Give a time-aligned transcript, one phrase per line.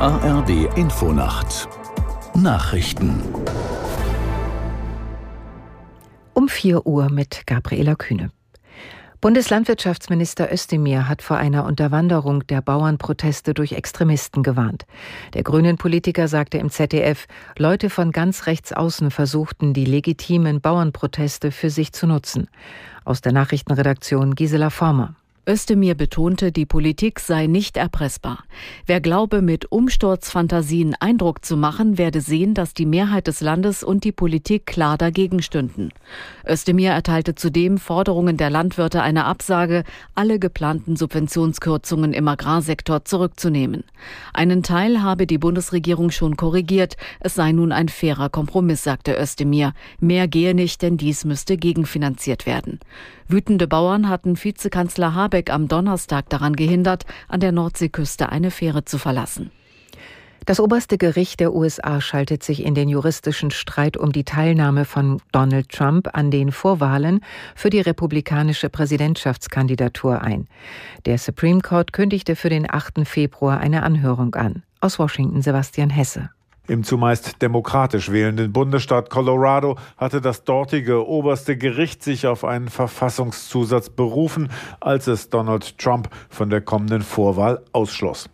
[0.00, 1.68] ARD Infonacht
[2.34, 3.22] Nachrichten
[6.34, 8.32] um 4 Uhr mit Gabriela Kühne.
[9.20, 14.84] Bundeslandwirtschaftsminister Özdemir hat vor einer Unterwanderung der Bauernproteste durch Extremisten gewarnt.
[15.34, 17.26] Der grünen Politiker sagte im ZDF,
[17.56, 22.48] Leute von ganz rechts außen versuchten, die legitimen Bauernproteste für sich zu nutzen.
[23.04, 25.14] Aus der Nachrichtenredaktion Gisela Former.
[25.46, 28.44] Özdemir betonte, die Politik sei nicht erpressbar.
[28.86, 34.04] Wer glaube, mit Umsturzfantasien Eindruck zu machen, werde sehen, dass die Mehrheit des Landes und
[34.04, 35.90] die Politik klar dagegen stünden.
[36.48, 39.84] Özdemir erteilte zudem Forderungen der Landwirte eine Absage,
[40.14, 43.84] alle geplanten Subventionskürzungen im Agrarsektor zurückzunehmen.
[44.32, 46.96] Einen Teil habe die Bundesregierung schon korrigiert.
[47.20, 49.74] Es sei nun ein fairer Kompromiss, sagte Özdemir.
[50.00, 52.80] Mehr gehe nicht, denn dies müsste gegenfinanziert werden.
[53.26, 58.98] Wütende Bauern hatten Vizekanzler Habeck am Donnerstag daran gehindert, an der Nordseeküste eine Fähre zu
[58.98, 59.50] verlassen.
[60.46, 65.20] Das oberste Gericht der USA schaltet sich in den juristischen Streit um die Teilnahme von
[65.32, 67.20] Donald Trump an den Vorwahlen
[67.56, 70.46] für die republikanische Präsidentschaftskandidatur ein.
[71.04, 73.04] Der Supreme Court kündigte für den 8.
[73.04, 74.62] Februar eine Anhörung an.
[74.80, 76.30] Aus Washington Sebastian Hesse.
[76.66, 83.90] Im zumeist demokratisch wählenden Bundesstaat Colorado hatte das dortige oberste Gericht sich auf einen Verfassungszusatz
[83.90, 88.30] berufen, als es Donald Trump von der kommenden Vorwahl ausschloss.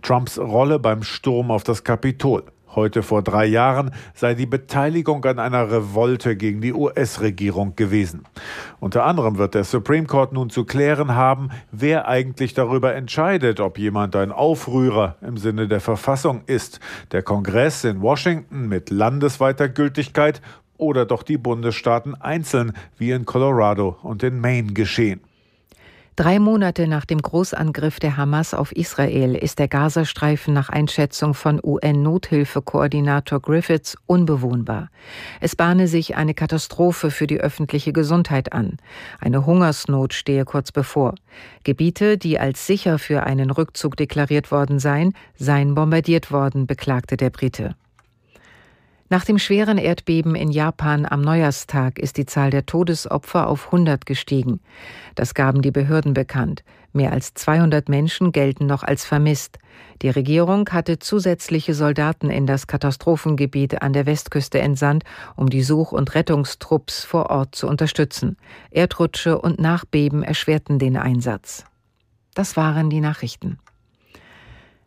[0.00, 2.44] Trumps Rolle beim Sturm auf das Kapitol.
[2.74, 8.24] Heute vor drei Jahren sei die Beteiligung an einer Revolte gegen die US-Regierung gewesen.
[8.80, 13.78] Unter anderem wird der Supreme Court nun zu klären haben, wer eigentlich darüber entscheidet, ob
[13.78, 16.80] jemand ein Aufrührer im Sinne der Verfassung ist.
[17.12, 20.42] Der Kongress in Washington mit landesweiter Gültigkeit
[20.76, 25.20] oder doch die Bundesstaaten einzeln, wie in Colorado und in Maine geschehen.
[26.16, 31.58] Drei Monate nach dem Großangriff der Hamas auf Israel ist der Gazastreifen nach Einschätzung von
[31.60, 34.90] UN-Nothilfekoordinator Griffiths unbewohnbar.
[35.40, 38.76] Es bahne sich eine Katastrophe für die öffentliche Gesundheit an.
[39.18, 41.16] Eine Hungersnot stehe kurz bevor.
[41.64, 47.30] Gebiete, die als sicher für einen Rückzug deklariert worden seien, seien bombardiert worden, beklagte der
[47.30, 47.74] Brite.
[49.14, 54.06] Nach dem schweren Erdbeben in Japan am Neujahrstag ist die Zahl der Todesopfer auf 100
[54.06, 54.58] gestiegen.
[55.14, 56.64] Das gaben die Behörden bekannt.
[56.92, 59.60] Mehr als 200 Menschen gelten noch als vermisst.
[60.02, 65.04] Die Regierung hatte zusätzliche Soldaten in das Katastrophengebiet an der Westküste entsandt,
[65.36, 68.36] um die Such- und Rettungstrupps vor Ort zu unterstützen.
[68.72, 71.64] Erdrutsche und Nachbeben erschwerten den Einsatz.
[72.34, 73.60] Das waren die Nachrichten.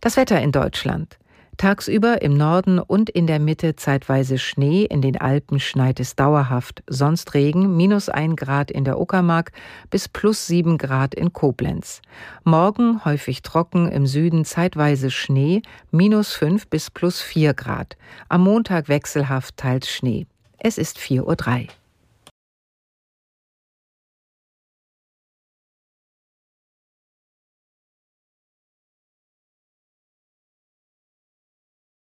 [0.00, 1.18] Das Wetter in Deutschland.
[1.56, 6.82] Tagsüber im Norden und in der Mitte zeitweise Schnee, in den Alpen schneit es dauerhaft,
[6.88, 9.52] sonst Regen, minus ein Grad in der Uckermark
[9.90, 12.02] bis plus sieben Grad in Koblenz.
[12.42, 17.96] Morgen häufig trocken, im Süden zeitweise Schnee, minus fünf bis plus vier Grad.
[18.28, 20.26] Am Montag wechselhaft teils Schnee.
[20.58, 21.36] Es ist vier Uhr.
[21.36, 21.68] drei.